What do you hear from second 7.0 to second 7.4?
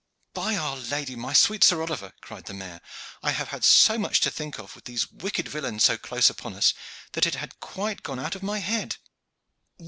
that it